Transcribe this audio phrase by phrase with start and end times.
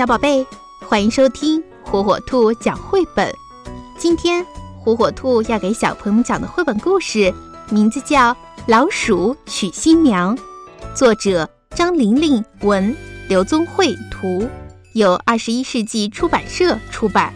[0.00, 0.46] 小宝贝，
[0.88, 3.30] 欢迎收听火火兔讲绘本。
[3.98, 4.42] 今天
[4.82, 7.30] 火火兔要给小朋友们讲的绘本故事，
[7.68, 8.32] 名字叫
[8.66, 10.34] 《老鼠娶新娘》，
[10.94, 12.96] 作者张玲玲文，
[13.28, 14.48] 刘宗慧图，
[14.94, 17.34] 由二十一世纪出版社出版。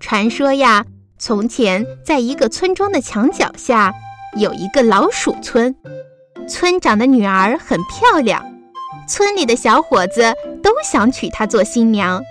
[0.00, 0.86] 传说呀，
[1.18, 3.92] 从前在一个村庄的墙角下，
[4.38, 5.76] 有一个老鼠村。
[6.52, 8.44] 村长的女儿很漂亮，
[9.08, 12.22] 村里的小伙子都想娶她做新娘。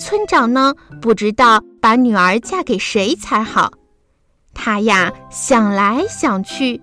[0.00, 3.70] 村长呢，不知道把女儿嫁给谁才好。
[4.54, 6.80] 他呀想来想去，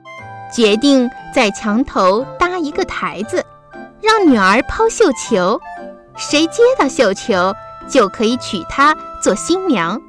[0.53, 3.43] 决定在墙头搭一个台子，
[3.99, 5.59] 让女儿抛绣球，
[6.15, 7.51] 谁接到绣球
[7.89, 9.99] 就可以娶她做新娘。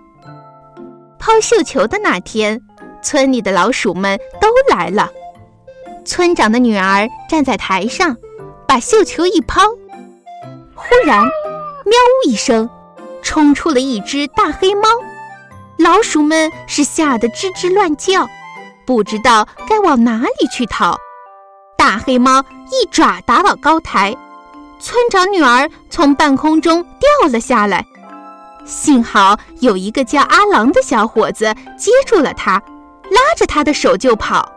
[1.18, 2.60] 抛绣球的那天，
[3.02, 5.10] 村里的老鼠们都来了。
[6.04, 8.16] 村长的女儿站在台上，
[8.66, 9.60] 把绣球一抛，
[10.74, 12.68] 忽然，喵呜一声，
[13.22, 14.88] 冲出了一只大黑猫。
[15.78, 18.28] 老鼠们是吓得吱吱乱叫，
[18.84, 20.96] 不知道该往哪里去逃。
[21.76, 24.14] 大黑猫一爪打倒高台，
[24.80, 27.84] 村长女儿从半空中掉了下来。
[28.64, 32.62] 幸好有一个叫阿郎的小伙子接住了她，
[33.10, 34.52] 拉着她的手就跑。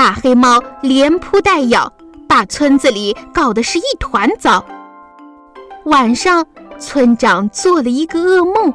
[0.00, 1.92] 大黑猫连扑带咬，
[2.26, 4.64] 把村子里搞得是一团糟。
[5.84, 6.42] 晚上，
[6.78, 8.72] 村长做了一个噩梦，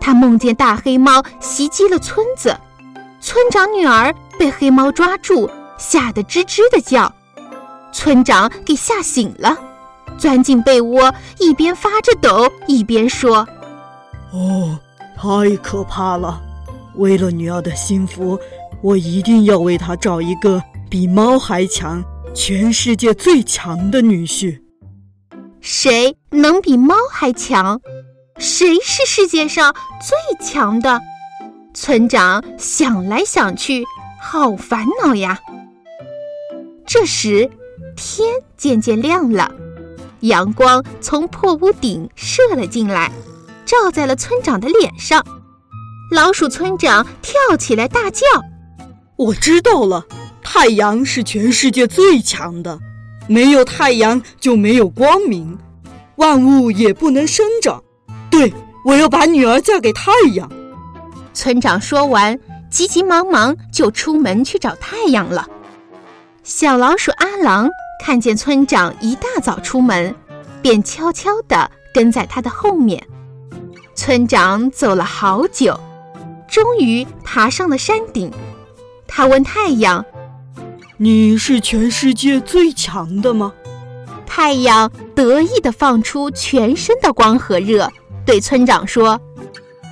[0.00, 2.56] 他梦见大黑猫袭击了村子，
[3.20, 7.12] 村长女儿被黑猫抓住，吓得吱吱的叫。
[7.92, 9.54] 村长给吓醒了，
[10.16, 13.46] 钻进被窝，一边发着抖，一边说
[14.32, 14.78] ：“哦，
[15.14, 16.40] 太可怕了！
[16.94, 18.40] 为了女儿的幸福。”
[18.82, 24.60] 我一定要为他找一个比猫还强、全世界最强的女婿。
[25.60, 27.80] 谁能比猫还强？
[28.38, 31.00] 谁是世界上最强的？
[31.72, 33.84] 村长想来想去，
[34.20, 35.38] 好烦恼呀。
[36.86, 37.50] 这时，
[37.96, 39.50] 天渐渐亮了，
[40.20, 43.10] 阳光从破屋顶射了进来，
[43.64, 45.24] 照在了村长的脸上。
[46.10, 48.20] 老鼠村长跳起来大叫。
[49.16, 50.06] 我知道了，
[50.42, 52.80] 太阳是全世界最强的，
[53.28, 55.56] 没有太阳就没有光明，
[56.16, 57.82] 万物也不能生长。
[58.28, 58.52] 对，
[58.84, 60.50] 我要把女儿嫁给太阳。
[61.32, 62.38] 村长说完，
[62.68, 65.46] 急急忙忙就出门去找太阳了。
[66.42, 67.68] 小老鼠阿郎
[68.04, 70.12] 看见村长一大早出门，
[70.60, 73.00] 便悄悄地跟在他的后面。
[73.94, 75.78] 村长走了好久，
[76.48, 78.28] 终于爬上了山顶。
[79.06, 80.04] 他问太阳
[80.98, 83.52] ：“你是全世界最强的吗？”
[84.26, 87.88] 太阳得意地放出全身的光和热，
[88.26, 89.20] 对村长说：“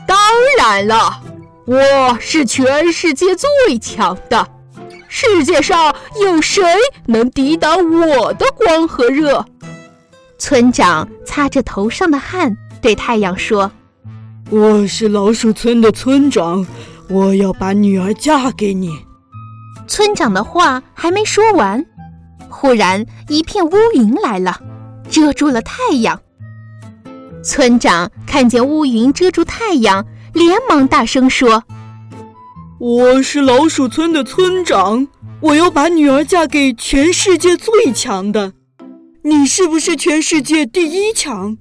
[0.06, 0.18] 当
[0.58, 1.22] 然了，
[1.64, 4.48] 我是全世界最强的。
[5.06, 6.64] 世界上有谁
[7.06, 9.44] 能抵挡我的光和热？”
[10.38, 13.70] 村长擦着头上的汗，对太阳说
[14.50, 16.66] ：“我是老鼠村的村长，
[17.12, 18.90] 我要把女儿嫁给你。”
[19.86, 21.84] 村长的话还没说完，
[22.48, 24.60] 忽然一片乌云来了，
[25.10, 26.20] 遮住了太阳。
[27.44, 31.64] 村长看见乌云遮住太阳，连忙大声说
[32.78, 35.08] ：“我是老鼠村的村长，
[35.40, 38.52] 我要把女儿嫁给全世界最强的。
[39.24, 41.58] 你是不是全世界第一强？”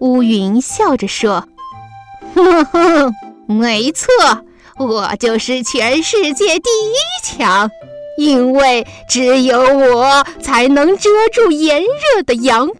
[0.00, 1.48] 乌云笑着说
[2.34, 3.12] ：“哼哼，
[3.46, 4.08] 没错。”
[4.76, 7.70] 我就是全世界第一强，
[8.18, 12.76] 因为只有我才能遮住炎热的阳光。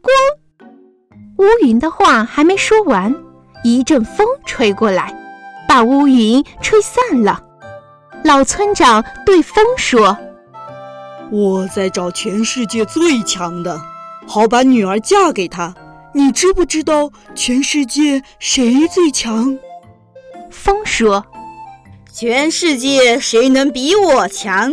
[1.38, 3.14] 乌云的话还没说完，
[3.62, 5.14] 一阵风吹过来，
[5.68, 7.40] 把乌云吹散了。
[8.24, 10.18] 老村长对风说
[11.30, 13.80] ：“我在找全世界最强的，
[14.26, 15.72] 好把女儿嫁给他。
[16.12, 19.56] 你知不知道全世界谁最强？”
[20.54, 21.26] 风说。
[22.12, 24.72] 全世界谁能比我强？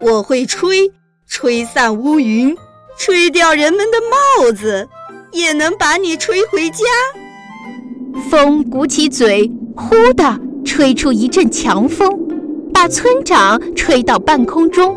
[0.00, 0.90] 我会吹，
[1.26, 2.54] 吹散乌云，
[2.98, 4.88] 吹掉人们的帽子，
[5.30, 6.84] 也能把你吹回家。
[8.28, 12.10] 风鼓起嘴，呼的吹出一阵强风，
[12.72, 14.96] 把村长吹到半空中。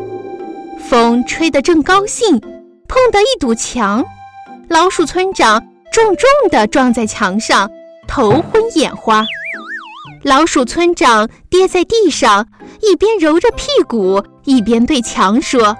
[0.80, 2.40] 风吹得正高兴，
[2.88, 4.04] 碰到一堵墙，
[4.68, 5.62] 老鼠村长
[5.92, 7.70] 重重地撞在墙上，
[8.08, 9.24] 头昏眼花。
[10.24, 12.46] 老鼠村长跌在地上，
[12.82, 15.76] 一边揉着屁股，一边对强说：“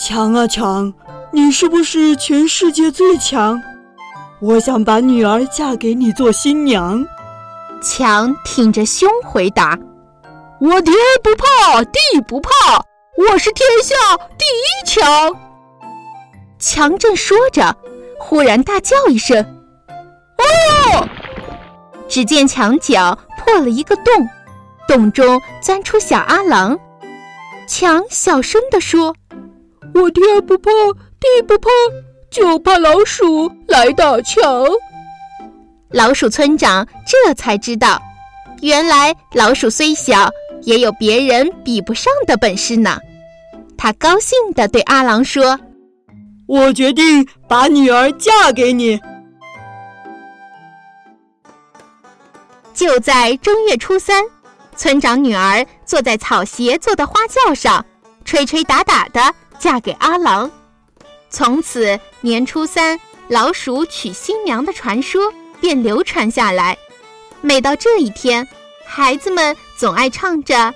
[0.00, 0.92] 强啊强，
[1.32, 3.60] 你是不是全世界最强？
[4.40, 7.04] 我想把女儿嫁给你做新娘。
[7.82, 9.78] 强挺着胸回答
[10.60, 12.50] ：“我天不怕地不怕，
[13.16, 13.94] 我是天下
[14.36, 15.36] 第一强。”
[16.58, 17.76] 强正说着，
[18.18, 19.40] 忽然大叫一声
[20.38, 21.08] ：“哦！”
[22.08, 23.16] 只见墙角
[23.58, 24.04] 破了一个洞，
[24.86, 26.78] 洞中钻出小阿郎。
[27.66, 29.12] 强小声地说
[29.94, 30.70] ：“我天不怕
[31.18, 31.68] 地不怕，
[32.30, 34.64] 就怕老鼠来打墙。”
[35.90, 38.00] 老鼠村长这才知道，
[38.60, 40.30] 原来老鼠虽小，
[40.62, 42.96] 也有别人比不上的本事呢。
[43.76, 45.58] 他高兴地对阿郎说
[46.46, 49.00] ：“我决定把女儿嫁给你。”
[52.78, 54.22] 就在正月初三，
[54.76, 57.84] 村长女儿坐在草鞋做的花轿上，
[58.24, 60.48] 吹吹打打的嫁给阿郎。
[61.28, 62.96] 从此，年初三
[63.26, 65.32] 老鼠娶新娘的传说。
[65.60, 66.78] 便流传下来。
[67.40, 68.46] 每到这一天，
[68.86, 70.72] 孩子们总爱唱着：“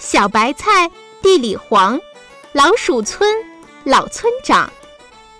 [0.00, 0.90] 小白菜
[1.20, 2.00] 地里黄，
[2.52, 3.30] 老鼠村
[3.84, 4.72] 老村长，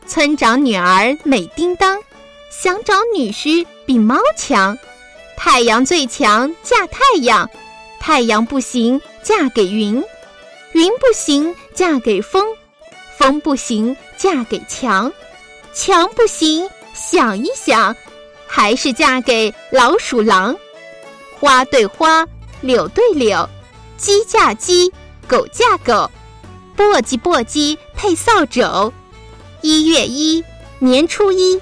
[0.06, 1.99] 村长女儿美叮当，
[2.50, 4.76] 想找女婿比猫强。
[5.40, 7.49] 太阳最强嫁太阳，
[8.00, 10.02] 太阳不行嫁给云，
[10.73, 12.44] 云不行嫁给风，
[13.17, 15.11] 风不行嫁给墙，
[15.73, 17.94] 墙不行想一想。”
[18.50, 20.56] 还是嫁给老鼠狼，
[21.38, 22.26] 花对花，
[22.61, 23.49] 柳对柳，
[23.96, 24.93] 鸡嫁鸡，
[25.29, 26.11] 狗嫁狗，
[26.76, 28.93] 簸箕簸箕配扫帚。
[29.61, 30.43] 一月一，
[30.79, 31.61] 年初一；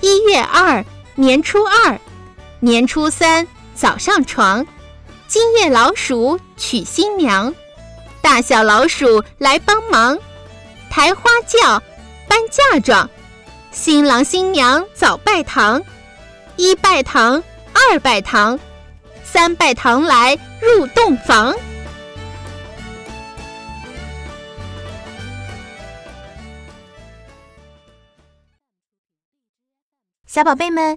[0.00, 0.84] 一月二，
[1.14, 1.96] 年初二；
[2.64, 3.44] 年初三，
[3.74, 4.64] 早上床。
[5.26, 7.52] 今夜老鼠娶新娘，
[8.20, 10.16] 大小老鼠来帮忙，
[10.88, 11.82] 抬花轿，
[12.28, 13.10] 搬嫁妆，
[13.72, 15.82] 新郎新娘早拜堂。
[16.54, 17.42] 一拜堂，
[17.72, 18.56] 二拜堂，
[19.24, 21.52] 三拜堂来入洞房。
[30.28, 30.96] 小宝贝们